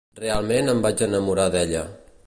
Realment 0.19 0.71
em 0.73 0.81
vaig 0.87 1.05
enamorar 1.09 1.47
d'ella. 1.57 1.87